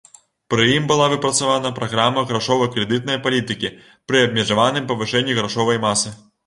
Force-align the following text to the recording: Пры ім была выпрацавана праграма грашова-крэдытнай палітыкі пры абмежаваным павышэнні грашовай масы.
Пры 0.53 0.63
ім 0.77 0.87
была 0.91 1.09
выпрацавана 1.13 1.71
праграма 1.79 2.25
грашова-крэдытнай 2.33 3.23
палітыкі 3.29 3.75
пры 4.09 4.27
абмежаваным 4.31 4.93
павышэнні 4.95 5.33
грашовай 5.45 5.77
масы. 5.89 6.21